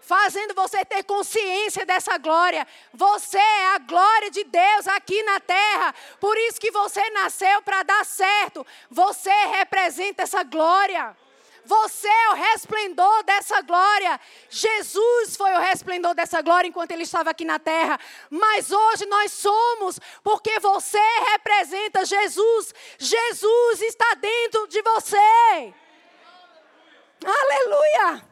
[0.00, 2.66] fazendo você ter consciência dessa glória.
[2.94, 5.94] Você é a glória de Deus aqui na terra.
[6.18, 8.66] Por isso que você nasceu para dar certo.
[8.90, 11.14] Você representa essa glória.
[11.68, 14.18] Você é o resplendor dessa glória.
[14.48, 18.00] Jesus foi o resplendor dessa glória enquanto ele estava aqui na terra.
[18.30, 20.98] Mas hoje nós somos, porque você
[21.32, 22.74] representa Jesus.
[22.98, 25.74] Jesus está dentro de você.
[27.22, 28.26] Aleluia!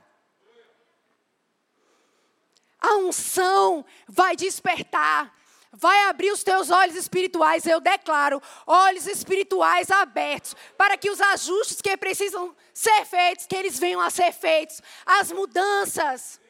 [2.80, 5.30] A unção vai despertar,
[5.72, 11.82] vai abrir os teus olhos espirituais, eu declaro, olhos espirituais abertos, para que os ajustes
[11.82, 16.40] que precisam ser feitos, que eles venham a ser feitos, as mudanças,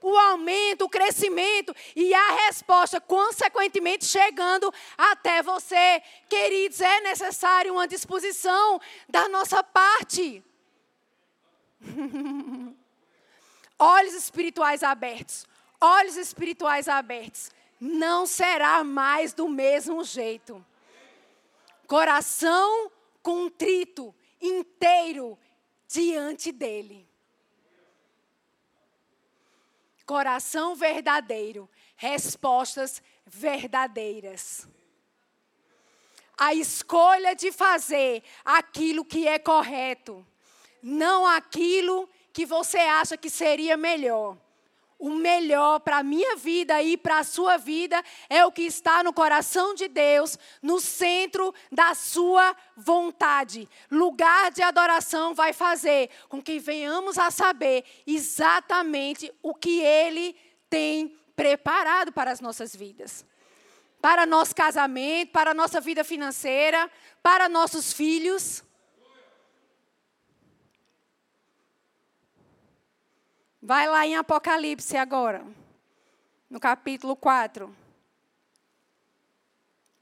[0.00, 6.02] o aumento, o crescimento e a resposta, consequentemente, chegando até você.
[6.28, 10.44] Queridos, é necessário uma disposição da nossa parte.
[13.78, 15.46] olhos espirituais abertos
[15.80, 17.50] olhos espirituais abertos,
[17.80, 20.64] não será mais do mesmo jeito.
[21.86, 22.90] Coração
[23.22, 25.38] contrito, inteiro
[25.88, 27.08] diante dele.
[30.04, 34.68] Coração verdadeiro, respostas verdadeiras.
[36.38, 40.24] A escolha de fazer aquilo que é correto,
[40.82, 44.36] não aquilo que você acha que seria melhor
[44.98, 49.02] o melhor para a minha vida e para a sua vida é o que está
[49.02, 53.68] no coração de Deus, no centro da sua vontade.
[53.90, 60.34] Lugar de adoração vai fazer com que venhamos a saber exatamente o que Ele
[60.70, 63.24] tem preparado para as nossas vidas.
[64.00, 66.90] Para nosso casamento, para nossa vida financeira,
[67.22, 68.62] para nossos filhos.
[73.66, 75.44] Vai lá em Apocalipse agora,
[76.48, 77.74] no capítulo 4.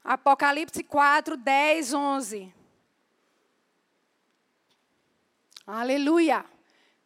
[0.03, 2.53] Apocalipse 4, 10, 11.
[5.65, 6.45] Aleluia.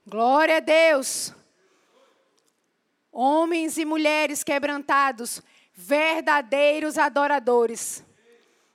[0.05, 1.33] Glória a Deus.
[3.09, 5.41] Homens e mulheres quebrantados,
[5.73, 8.03] verdadeiros adoradores,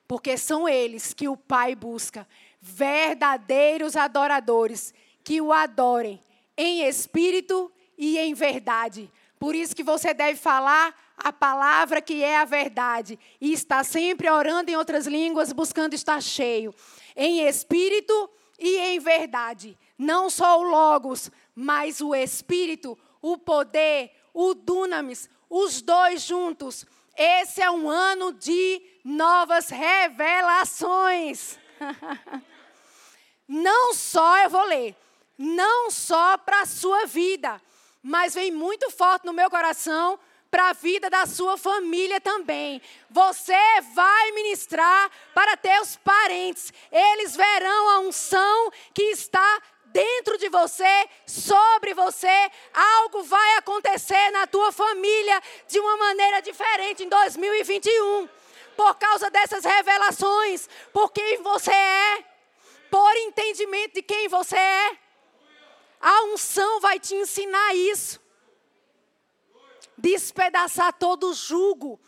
[0.08, 2.26] porque são eles que o Pai busca,
[2.62, 6.18] verdadeiros adoradores, que o adorem
[6.56, 9.10] em espírito e em verdade.
[9.38, 14.28] Por isso que você deve falar a palavra que é a verdade e está sempre
[14.30, 16.74] orando em outras línguas, buscando estar cheio
[17.16, 19.78] em espírito e em verdade.
[19.98, 26.84] Não só o logos, mas o espírito, o poder, o dunamis, os dois juntos.
[27.16, 31.58] Esse é um ano de novas revelações.
[33.46, 34.96] Não só, eu vou ler,
[35.38, 37.60] não só para a sua vida,
[38.02, 40.18] mas vem muito forte no meu coração
[40.50, 42.80] para a vida da sua família também.
[43.10, 46.72] Você vai ministrar para teus parentes.
[46.92, 52.50] Eles verão a unção que está dentro de você, sobre você.
[52.72, 58.28] Algo vai acontecer na tua família de uma maneira diferente em 2021.
[58.76, 62.24] Por causa dessas revelações, por quem você é,
[62.90, 65.03] por entendimento de quem você é.
[66.04, 68.20] A unção vai te ensinar isso.
[69.96, 71.98] Despedaçar todo o jugo.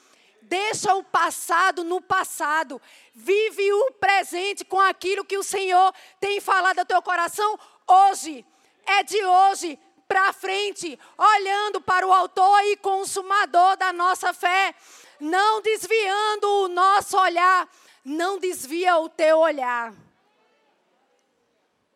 [0.43, 2.79] Deixa o passado no passado.
[3.15, 7.59] Vive o presente com aquilo que o Senhor tem falado ao teu coração
[7.89, 8.45] hoje.
[8.85, 14.75] É de hoje para frente, olhando para o autor e consumador da nossa fé,
[15.19, 17.67] não desviando o nosso olhar,
[18.05, 19.95] não desvia o teu olhar.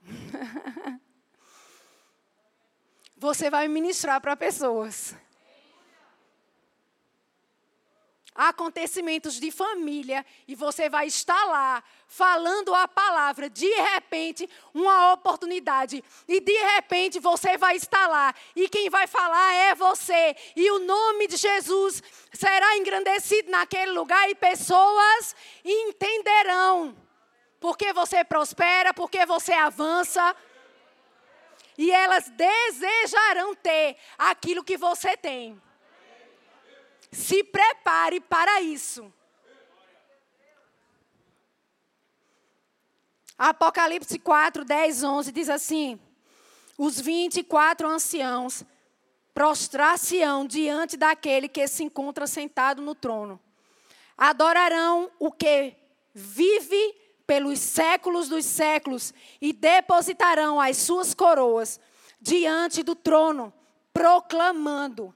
[3.20, 5.14] você vai ministrar para pessoas.
[8.34, 13.50] Acontecimentos de família e você vai estar lá falando a palavra.
[13.50, 16.02] De repente, uma oportunidade.
[16.26, 18.34] E de repente você vai estar lá.
[18.56, 20.34] E quem vai falar é você.
[20.56, 22.02] E o nome de Jesus
[22.32, 26.96] será engrandecido naquele lugar e pessoas entenderão.
[27.60, 30.34] Porque você prospera, porque você avança
[31.76, 35.60] E elas desejarão ter aquilo que você tem.
[37.10, 39.12] Se prepare para isso.
[43.38, 45.98] Apocalipse 4, 10, 11 diz assim:
[46.76, 48.64] Os 24 anciãos
[49.32, 53.40] prostrar-se-ão diante daquele que se encontra sentado no trono.
[54.16, 55.74] Adorarão o que
[56.12, 56.94] vive
[57.30, 61.78] pelos séculos dos séculos e depositarão as suas coroas
[62.20, 63.52] diante do trono,
[63.92, 65.14] proclamando: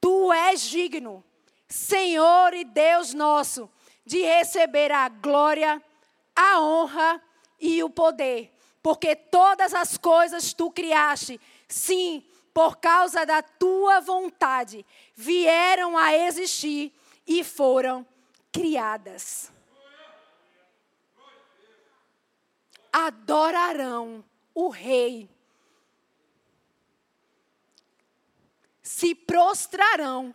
[0.00, 1.22] Tu és digno,
[1.68, 3.70] Senhor e Deus nosso,
[4.06, 5.82] de receber a glória,
[6.34, 7.22] a honra
[7.60, 8.50] e o poder,
[8.82, 11.38] porque todas as coisas tu criaste,
[11.68, 14.82] sim, por causa da tua vontade,
[15.14, 16.90] vieram a existir
[17.26, 18.06] e foram
[18.50, 19.52] criadas.
[22.92, 24.24] Adorarão
[24.54, 25.28] o Rei,
[28.82, 30.34] se prostrarão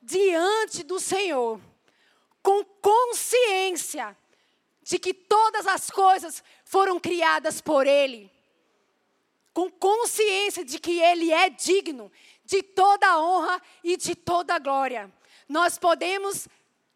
[0.00, 1.60] diante do Senhor,
[2.42, 4.16] com consciência
[4.82, 8.30] de que todas as coisas foram criadas por Ele,
[9.52, 12.10] com consciência de que Ele é digno
[12.44, 15.12] de toda a honra e de toda a glória.
[15.48, 16.46] Nós podemos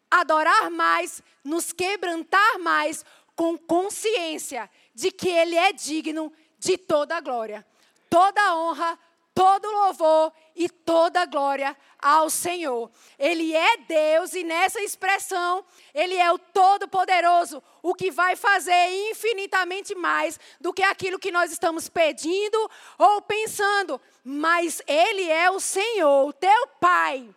[0.09, 3.03] adorar mais, nos quebrantar mais,
[3.35, 7.65] com consciência de que Ele é digno de toda a glória,
[8.09, 8.99] toda a honra,
[9.33, 12.91] todo louvor e toda glória ao Senhor.
[13.17, 19.95] Ele é Deus e nessa expressão, Ele é o Todo-Poderoso, o que vai fazer infinitamente
[19.95, 23.99] mais do que aquilo que nós estamos pedindo ou pensando.
[24.23, 27.27] Mas Ele é o Senhor, o teu Pai,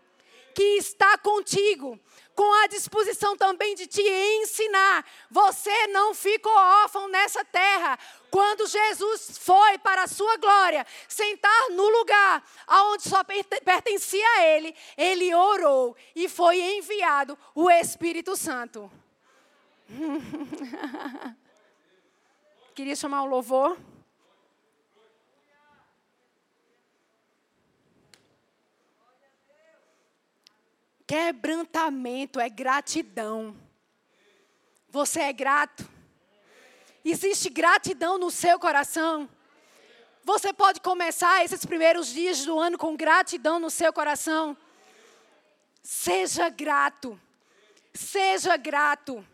[0.54, 1.98] que está contigo
[2.34, 5.04] com a disposição também de te ensinar.
[5.30, 7.98] Você não ficou órfão nessa terra.
[8.30, 14.74] Quando Jesus foi para a sua glória, sentar no lugar aonde só pertencia a ele,
[14.96, 18.90] ele orou e foi enviado o Espírito Santo.
[22.74, 23.78] Queria chamar o louvor.
[31.06, 33.54] Quebrantamento é gratidão.
[34.88, 35.86] Você é grato?
[37.04, 39.28] Existe gratidão no seu coração?
[40.22, 44.56] Você pode começar esses primeiros dias do ano com gratidão no seu coração?
[45.82, 47.20] Seja grato.
[47.92, 49.26] Seja grato.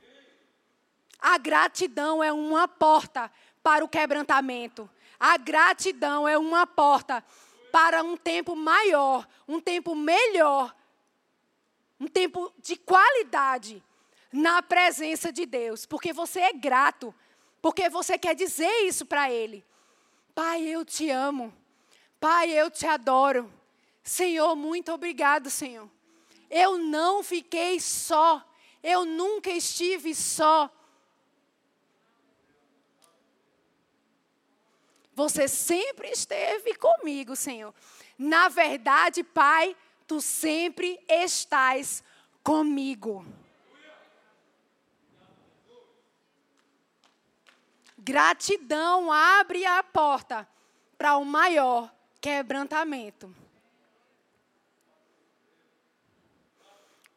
[1.20, 3.30] A gratidão é uma porta
[3.62, 4.90] para o quebrantamento.
[5.18, 7.22] A gratidão é uma porta
[7.70, 10.74] para um tempo maior, um tempo melhor
[12.00, 13.82] um tempo de qualidade
[14.32, 17.14] na presença de Deus, porque você é grato,
[17.60, 19.62] porque você quer dizer isso para Ele.
[20.34, 21.52] Pai, eu te amo.
[22.18, 23.52] Pai, eu te adoro.
[24.02, 25.88] Senhor, muito obrigado, Senhor.
[26.48, 28.42] Eu não fiquei só.
[28.82, 30.70] Eu nunca estive só.
[35.14, 37.74] Você sempre esteve comigo, Senhor.
[38.18, 39.76] Na verdade, Pai,
[40.10, 42.02] tu sempre estás
[42.42, 43.24] comigo.
[47.96, 50.48] Gratidão abre a porta
[50.98, 53.32] para o maior quebrantamento.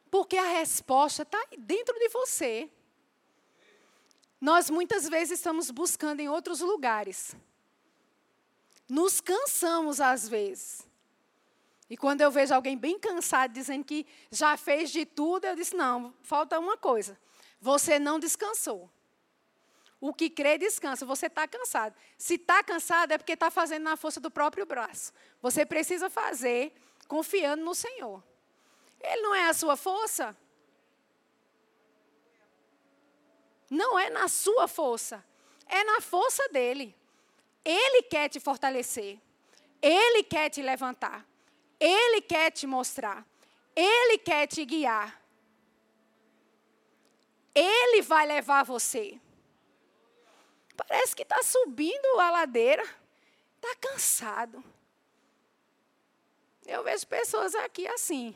[0.08, 2.70] Porque a resposta está dentro de você.
[4.40, 7.34] Nós muitas vezes estamos buscando em outros lugares.
[8.88, 10.93] Nos cansamos às vezes.
[11.88, 15.76] E quando eu vejo alguém bem cansado dizendo que já fez de tudo, eu disse:
[15.76, 17.18] não, falta uma coisa.
[17.60, 18.90] Você não descansou.
[20.00, 21.06] O que crê, descansa.
[21.06, 21.94] Você está cansado.
[22.18, 25.12] Se está cansado, é porque está fazendo na força do próprio braço.
[25.40, 26.74] Você precisa fazer
[27.08, 28.22] confiando no Senhor.
[29.00, 30.36] Ele não é a sua força?
[33.70, 35.24] Não é na sua força.
[35.66, 36.94] É na força dele.
[37.64, 39.18] Ele quer te fortalecer.
[39.80, 41.26] Ele quer te levantar.
[41.86, 43.26] Ele quer te mostrar.
[43.76, 45.20] Ele quer te guiar.
[47.54, 49.20] Ele vai levar você.
[50.74, 52.82] Parece que está subindo a ladeira.
[53.56, 54.64] Está cansado.
[56.64, 58.34] Eu vejo pessoas aqui assim.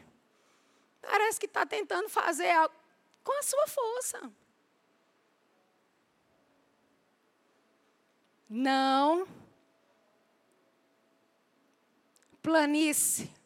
[1.00, 2.74] Parece que está tentando fazer algo
[3.24, 4.30] com a sua força.
[8.46, 9.26] Não.
[12.42, 13.37] Planície.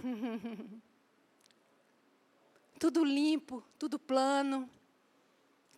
[2.78, 4.68] tudo limpo, tudo plano.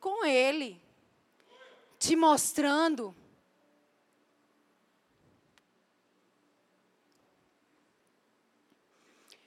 [0.00, 0.80] Com Ele,
[1.98, 3.14] te mostrando.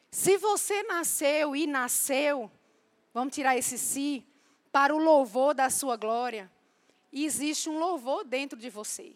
[0.10, 2.50] Se você nasceu e nasceu,
[3.14, 4.26] vamos tirar esse si,
[4.72, 6.52] para o louvor da sua glória,
[7.12, 9.16] existe um louvor dentro de você.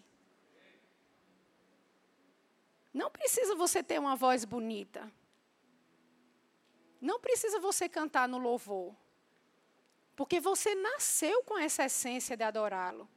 [2.94, 5.12] Não precisa você ter uma voz bonita.
[7.00, 8.96] Não precisa você cantar no louvor.
[10.16, 13.08] Porque você nasceu com essa essência de adorá-lo.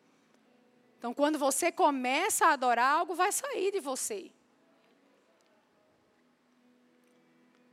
[0.98, 4.30] Então, quando você começa a adorar, algo vai sair de você.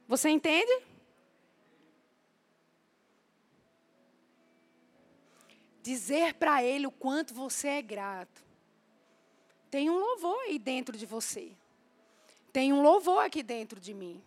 [0.07, 0.89] Você entende?
[5.89, 8.43] dizer para Ele o quanto você é grato.
[9.71, 11.51] Tem um louvor aí dentro de você.
[12.53, 14.21] Tem um louvor aqui dentro de mim.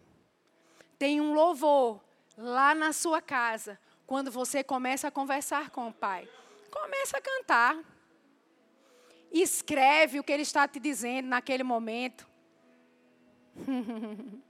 [1.02, 2.00] Tem um louvor
[2.38, 3.76] lá na sua casa,
[4.06, 6.28] quando você começa a conversar com o Pai.
[6.70, 7.76] Começa a cantar.
[9.32, 12.24] Escreve o que Ele está te dizendo naquele momento.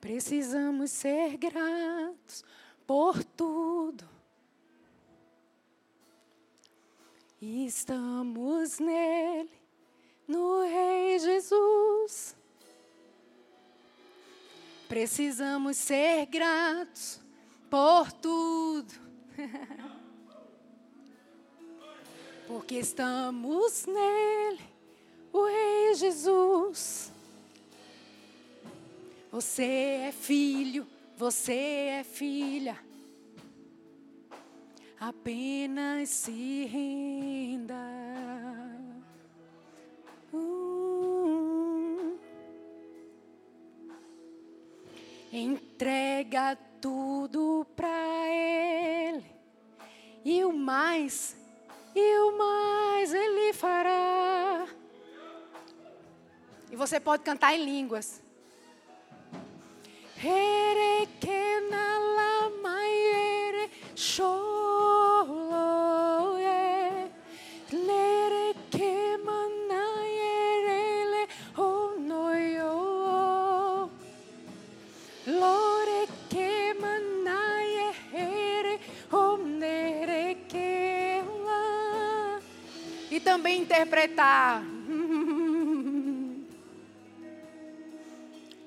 [0.00, 2.42] Precisamos ser gratos
[2.86, 4.08] por tudo.
[7.38, 9.63] Estamos nele,
[10.26, 12.34] no Rei Jesus.
[14.88, 17.20] Precisamos ser gratos
[17.70, 18.92] por tudo.
[22.46, 24.60] Porque estamos nele,
[25.32, 27.10] o Rei Jesus.
[29.32, 31.52] Você é filho, você
[31.98, 32.78] é filha.
[35.00, 37.74] Apenas se renda.
[40.34, 42.18] Uh.
[45.32, 49.24] Entrega tudo para Ele.
[50.24, 51.36] E o mais,
[51.94, 54.66] e o mais Ele fará.
[56.70, 58.20] E você pode cantar em línguas.
[60.22, 61.44] Ere que
[83.64, 84.62] interpretar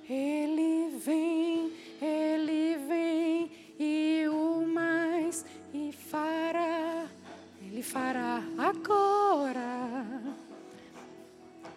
[0.10, 7.06] Ele vem, ele vem e o mais e fará,
[7.62, 10.22] ele fará agora.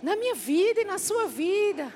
[0.01, 1.93] Na minha vida e na sua vida.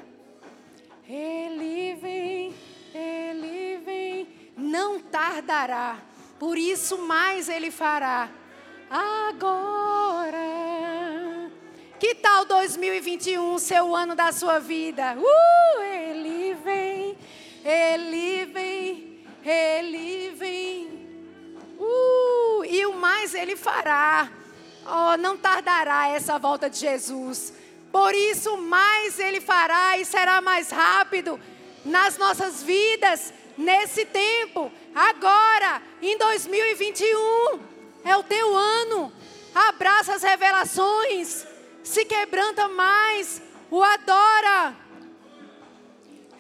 [1.09, 2.53] Ele vem,
[2.93, 5.99] ele vem, não tardará.
[6.37, 8.29] Por isso mais ele fará
[8.91, 10.14] agora.
[12.05, 15.17] Que tal 2021, seu ano da sua vida?
[15.17, 17.17] Uh, ele vem,
[17.65, 20.87] ele vem, ele vem.
[21.79, 24.31] Uh, e o mais ele fará.
[24.85, 27.55] Oh, não tardará essa volta de Jesus.
[27.91, 31.41] Por isso, mais ele fará e será mais rápido
[31.87, 37.61] nas nossas vidas, nesse tempo, agora, em 2021.
[38.05, 39.11] É o teu ano.
[39.55, 41.54] Abraça as revelações
[41.85, 44.75] se quebranta mais, o adora.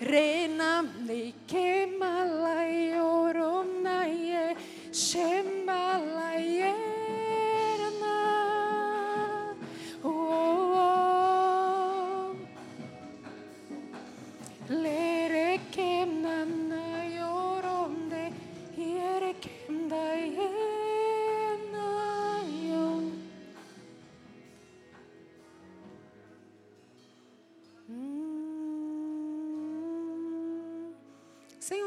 [0.01, 4.57] Rena me quemalaye oronaye
[4.92, 6.93] shembalaye oh,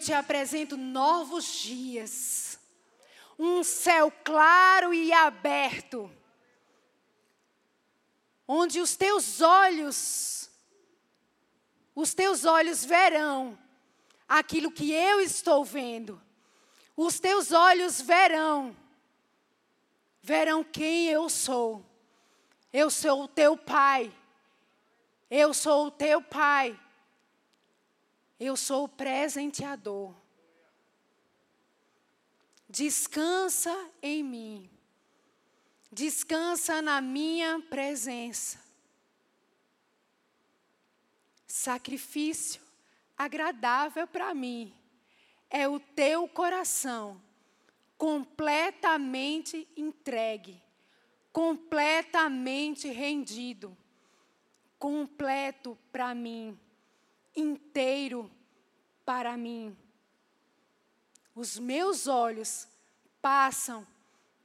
[0.00, 2.58] te apresento novos dias.
[3.38, 6.10] Um céu claro e aberto.
[8.46, 10.40] Onde os teus olhos
[11.94, 13.58] os teus olhos verão
[14.26, 16.20] aquilo que eu estou vendo.
[16.96, 18.76] Os teus olhos verão
[20.22, 21.84] verão quem eu sou.
[22.72, 24.12] Eu sou o teu pai.
[25.30, 26.78] Eu sou o teu pai.
[28.40, 30.14] Eu sou o presenteador.
[32.66, 34.70] Descansa em mim.
[35.92, 38.58] Descansa na minha presença.
[41.46, 42.62] Sacrifício
[43.18, 44.74] agradável para mim
[45.50, 47.20] é o teu coração
[47.98, 50.62] completamente entregue,
[51.30, 53.76] completamente rendido,
[54.78, 56.58] completo para mim,
[57.34, 58.30] inteiro
[59.04, 59.76] para mim.
[61.34, 62.68] Os meus olhos
[63.22, 63.86] passam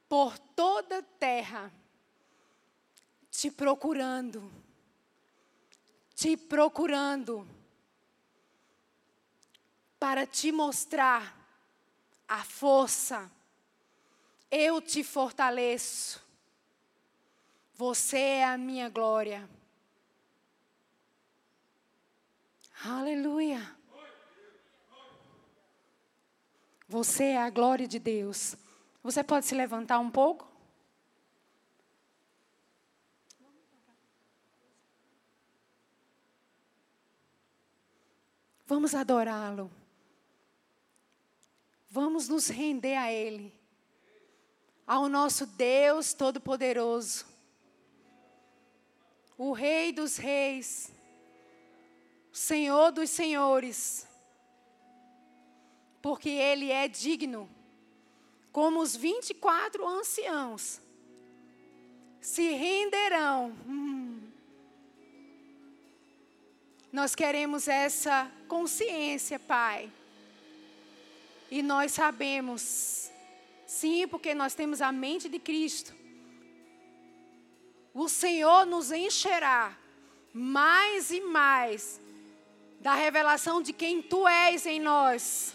[0.08, 1.72] por toda a terra,
[3.30, 4.52] te procurando,
[6.14, 7.48] te procurando,
[10.00, 11.36] para te mostrar
[12.28, 13.32] a força.
[14.50, 16.24] Eu te fortaleço.
[17.74, 19.50] Você é a minha glória.
[22.84, 23.76] Aleluia.
[26.88, 28.56] Você é a glória de Deus.
[29.02, 30.48] Você pode se levantar um pouco?
[38.68, 39.72] Vamos adorá-lo.
[41.90, 43.54] Vamos nos render a Ele,
[44.86, 47.26] ao nosso Deus Todo-Poderoso,
[49.38, 50.92] o Rei dos Reis,
[52.38, 54.06] Senhor dos Senhores
[56.06, 57.50] porque ele é digno.
[58.52, 60.80] Como os 24 anciãos
[62.22, 63.58] se renderão.
[63.68, 64.20] Hum.
[66.92, 69.92] Nós queremos essa consciência, Pai.
[71.50, 73.10] E nós sabemos,
[73.66, 75.92] sim, porque nós temos a mente de Cristo.
[77.96, 79.76] O Senhor nos encherá
[80.32, 82.00] mais e mais
[82.80, 85.54] da revelação de quem Tu és em nós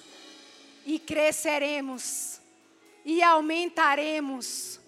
[0.85, 2.41] e cresceremos,
[3.05, 4.81] e aumentaremos,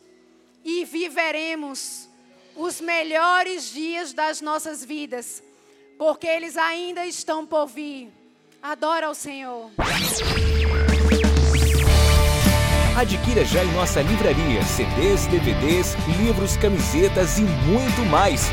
[0.64, 2.08] e viveremos
[2.56, 5.42] os melhores dias das nossas vidas,
[5.98, 8.10] porque eles ainda estão por vir.
[8.62, 9.70] Adora o Senhor.
[12.96, 18.52] Adquira já em nossa livraria CDs, DVDs, livros, camisetas e muito mais.